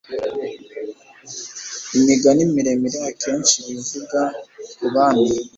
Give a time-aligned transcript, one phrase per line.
[1.97, 4.21] Imigani miremimire akenshi iba ivuga
[4.77, 5.25] k' abami